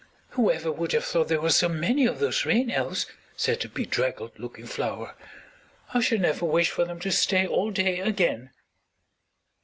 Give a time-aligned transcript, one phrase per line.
[0.29, 3.05] "Who ever would have thought there were so many of those Rain Elves,"
[3.37, 5.13] said a bedraggled looking flower.
[5.93, 8.49] "I shall never wish for them to stay all day again."